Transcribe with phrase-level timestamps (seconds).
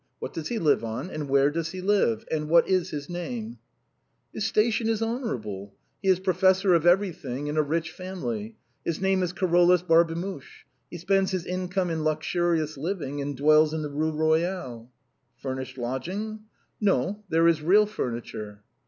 [0.17, 2.25] what does he live on^, and where does he live?
[2.31, 3.59] and what is his name?"
[4.33, 8.57] "His station is honorable; he is professor of everything in a rich family.
[8.83, 13.83] His name is Carolus Barbemuche; he spends his income in luxurious living, and dwells in
[13.83, 14.91] the Rue Royale.""
[15.43, 16.39] Furnished lodging?""
[16.81, 18.63] No; there is real furniture."